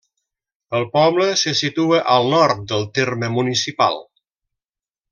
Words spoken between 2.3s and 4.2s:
nord del terme municipal.